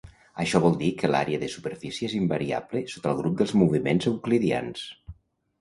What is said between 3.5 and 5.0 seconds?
moviments euclidians.